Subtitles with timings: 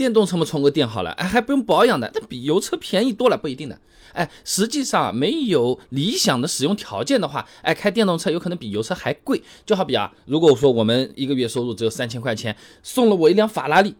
[0.00, 3.78] 电动车嘛，充个电好了，哎，还不用保养的，那比油车便宜多了，不一定的。
[4.14, 9.42] 哎，实际上没有理想的使用条件的话，哎，开电动车有可能比油车还贵。
[9.66, 13.94] 就好比啊，如果说我们一个月收入只有三千块钱，送了我一辆法拉利。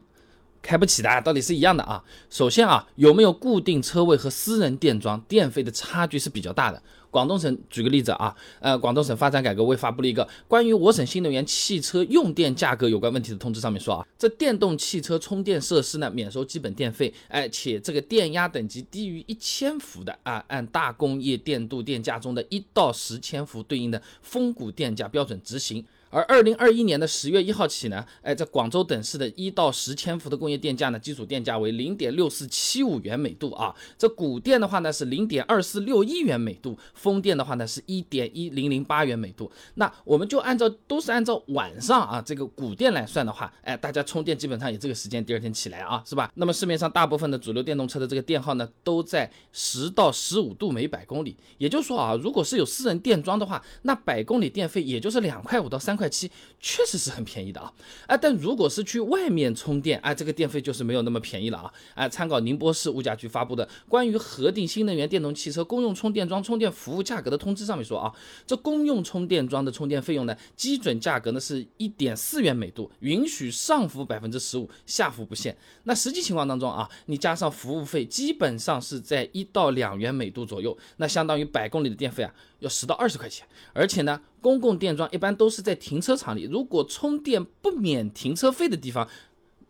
[0.63, 2.03] 开不起的，道理是一样的啊。
[2.30, 6.82] 首先啊，有没有固定车位和私人电桩，电费的差距是比较大的。
[7.11, 25.84] 广东省举个例子啊，呃，广东省发展改革委发布了一个关于我省新能源汽车用电价格有关问题的通知，上面说啊，这电动汽车充电设施呢免收基本电费，哎，且这个电压等级低于一千伏的啊，按大工业电度电价中的一到十千伏对应的峰谷电价标准执行。
[26.10, 33.73] 而二零二一年的十月一号起呢，哎，在广州等市的一到十千伏的工业电价呢，基础电价为零点六四七五元每度啊。
[33.96, 39.48] 这谷电的话呢是零点二四六一元每度，风电的话呢是一点一零零八元每度。
[39.74, 46.32] 那我们就按照都是按照晚上啊这个谷电来算的话，哎，大家充电基本上也这个时间，第二天起来啊，是吧？
[46.34, 51.37] 那么市面上大部分的主流电动车的这个电耗呢，都在十到十五度每百公里。
[51.59, 55.99] 也就是说啊，如果是有私人电桩的话，那百公里电费也就是两块五到三。
[56.01, 57.73] 块七确实是很便宜的啊，
[58.06, 68.12] 啊，但如果是去外面充电，啊，这个电费就是没有那么便宜了啊，啊，参考宁波市物价局发布的关于核定新能源电动汽车公用充电桩充电服务价格的通知上面说啊，
[68.47, 75.56] 这公用充电桩的充电费用呢，基准价格呢是一点四元每度，允许上浮百分之十五，下浮不限。
[75.84, 82.32] 那实际情况当中啊，你加上服务费，基本上是在一到两元每度左右，那相当于百公里的电费啊。
[82.60, 89.09] 要十到二十块钱，而且呢，公共电桩一般都是在停车场里，如果充电不免停车费的地方。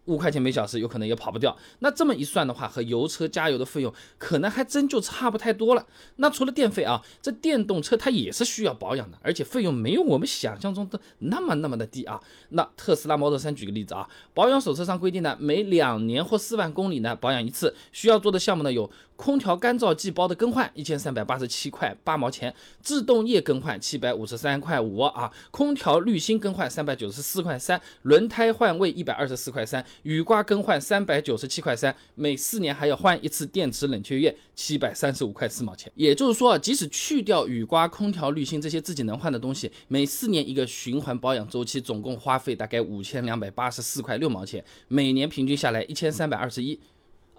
[0.07, 5.87] 五块钱每小时有可能也跑不掉，那这么一算的话，和油车加油的费用可能还真就差不太多了。
[6.17, 12.19] 那除了电费啊，这电动车它也是需要保养的，而且费用没有我们想象中的那么那么的低啊。
[12.49, 18.91] 那特斯拉 Model 3举个例子啊，保养手册上规定呢，每两年或四万公里呢保养一次，需要做的项目呢有
[19.21, 29.85] 空调干燥剂包的更换一千三百八十七块八毛钱，制动液更换七百五十三块五啊，空调滤芯更换三百九十四块三，轮胎换位一百二十四块三。
[30.05, 35.93] 雨刮更换三百九十七块三，每四年还要换一次电池冷却液，七百三十五块四毛钱。
[35.95, 46.81] 也就是说，即使去掉雨刮、空调滤芯这些自己能换的东西，每四年一个循环保养周期，总共花费大概五千两百八十四块六毛钱，每年平均下来一千三百二十一。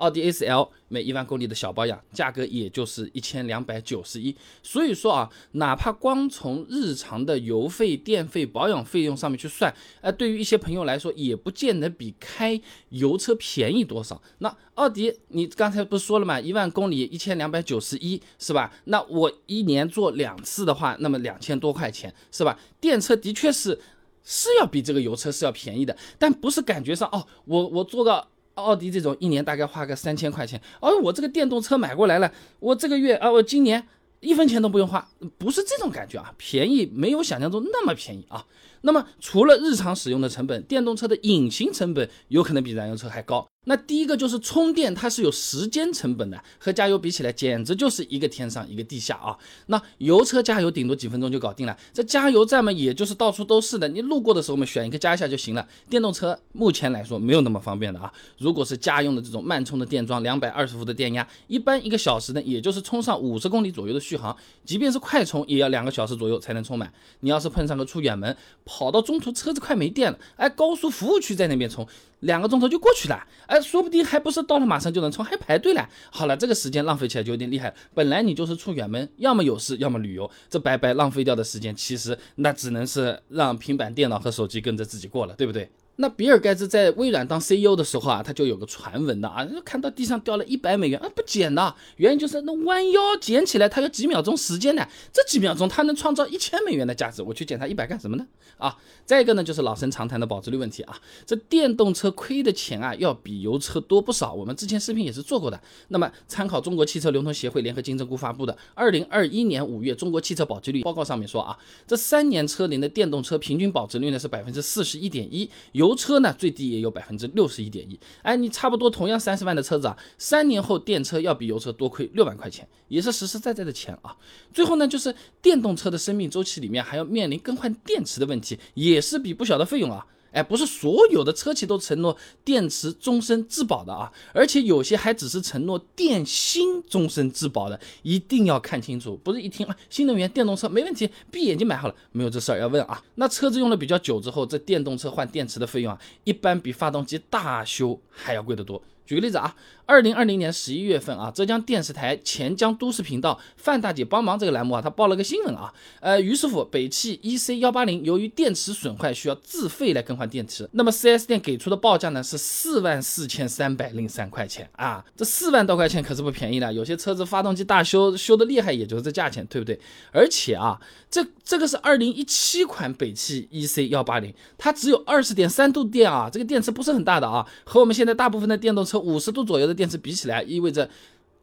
[0.01, 12.59] 奥迪 A4L 每一万公里的小保养价格也就是一千两百九十一，所以说啊，哪怕光从日常的油费、电费、保养费用上面去算，呃，对于一些朋友来说，也不见得比开
[12.89, 14.19] 油车便宜多少。
[14.39, 18.73] 那奥迪，你刚才不是说了嘛，一万公里一千两百九十一，是吧？
[18.85, 22.59] 那我一年做两次的话，那么两千多块钱，是吧？
[22.79, 23.79] 电车的确是
[24.23, 28.27] 是要比这个油车是要便宜的，但不是感觉上哦，我我做个。
[28.55, 33.87] 奥迪这种一年大概花个三千块钱，而我这个电动车买过来了，我这个月啊，我今年
[34.19, 35.07] 一分钱都不用花，
[35.37, 38.45] 不是这种感觉啊，便宜没有想象中那么便宜啊。
[38.81, 43.47] 那么除了日常使用的成本，电动车的隐形成本有可能比燃油车还高。
[43.65, 49.37] 那第一个就是充电，它是有时间成本的，和加油比起来，简直就是一个天上一个地下啊。
[49.67, 55.67] 那油车加油顶多几分钟就搞定了，这加油站嘛，也就是到处都是的，你路过的时候嘛，选一个加一下就行了。
[55.87, 58.11] 电动车目前来说没有那么方便的啊。
[58.39, 64.35] 如果是家用的这种慢充的电桩，两百二十伏的电压，一般一个小时呢，也就是充上五十公里左右的续航，
[64.65, 66.91] 即便是快充，也要两个小时左右才能充满。
[67.19, 68.35] 你要是碰上个出远门，
[68.65, 71.87] 跑到中途车子快没电了，哎，高速服务区在那边充。
[72.21, 75.87] 两个钟头就过去了，哎，说不定还不是到了马上就能充，还排队了。
[76.11, 77.73] 好了，这个时间浪费起来就有点厉害。
[77.93, 85.69] 本来你就是出远门，要么有事，要么旅游，这白白浪费掉的时间，其实那只能是让平板电脑和手机跟着自己过了，对不对？
[85.97, 94.87] 那比尔盖茨在微软当 CEO 的时候啊，他就有个传闻的啊，看到地上掉了一百美元啊，不捡的，原因就是那弯腰捡起来，他要几秒钟时间呢？
[95.13, 98.25] 这几秒钟他能创造一千美元的价值，我去捡他一百干什么呢？
[98.57, 98.75] 啊，
[99.05, 104.33] 再一个呢，就是老生常谈的保值率问题啊，这电动车亏的钱啊，要比油车多不少。
[104.33, 105.61] 我们之前视频也是做过的。
[105.89, 115.49] 那么参考中国汽车流通协会联合金针菇发布的二零二一年五月中国汽车保值率报告上面说啊，这三年车龄的电动车平均保值率呢是百分之四十一点一，
[115.81, 115.95] 油。
[116.01, 117.99] 车呢，最低也有百分之六十一点一。
[118.23, 124.17] 哎，你差不多同样三十万的车子啊，三年后电车要比油车多亏六万块钱，也是实实在在的钱啊。
[124.51, 125.13] 最后呢，就是
[125.43, 130.07] 电动车的生命周期里面还要面临更换电池的问题，也是笔不小的费用啊。
[130.31, 143.03] 哎，不是所有的车企都承诺电池终身质保的啊，而且有些还只是承诺电芯终身质保的，一定要看清楚，不是一听啊，新能源电动车没问题，闭眼睛买好了，没有这事儿要问啊。
[143.15, 148.81] 那车子用了比较久之后，这电动车换电池的费用啊，一般比发动机大修还要贵得多。
[149.05, 149.53] 举个例子啊，
[149.85, 169.77] 二零二零年十一月份啊，浙江电视台钱江都市频道范大姐帮忙这个栏目啊，他报了个新闻啊，呃，于师傅北汽 EC 幺八零由于电池损坏需要自费来更换电池，那么 4S 店给出的报价呢是四万四千三百零三块钱啊，这四万多块钱可是不便宜的，有些车子发动机大修修的厉害，也就是这价钱，对不对？
[170.13, 179.00] 而且啊，这这个是二零一七款北汽 EC 幺八零，它只有二十点三度电啊，这个电池不是很大的啊，和我们现在大部分的电动车。
[179.01, 180.89] 五十度左右的电池比起来，意味着，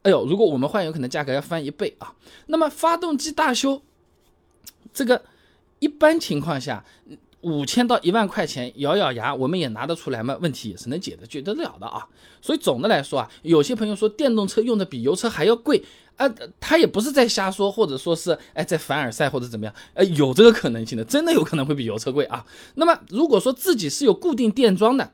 [0.02, 2.14] 哎呦，如果我们换，有可能价格要翻一倍啊。
[2.46, 3.82] 那么发动机大修，
[4.92, 5.22] 这个
[5.78, 6.84] 一般情况下，
[7.40, 10.36] 五千到一万块钱，咬咬牙我们也拿得出来嘛？
[10.40, 12.06] 问题也是能解决得了的啊。
[12.40, 15.84] 所以总的来说啊，有些朋友说电动车用的比油车还要贵
[16.16, 16.28] 啊，
[16.60, 22.44] 他也不是在瞎说，或者说是哎在凡尔赛或者怎么样，呃，有这个可能性的，真的有可能会比油车贵啊。
[22.74, 25.12] 那么如果说自己是有固定电桩的，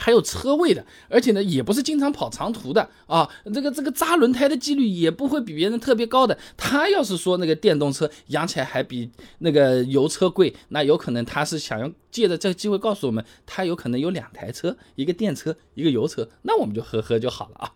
[0.00, 6.38] 还有车位的，而且呢，也不是经常跑长途的啊，这个这个扎轮胎的几率也不会比别人特别高的。
[6.56, 9.10] 他要是说那个电动车养起来还比
[9.40, 17.72] 那个油车贵，那有可能他是想要借着这个机会告诉我们，他有可能有两台车，一个电车，一个油车，那我们就呵呵就好了啊。